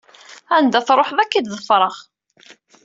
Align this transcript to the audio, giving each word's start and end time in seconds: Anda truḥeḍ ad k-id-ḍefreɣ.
Anda 0.55 0.79
truḥeḍ 0.87 1.17
ad 1.19 1.27
k-id-ḍefreɣ. 1.31 1.95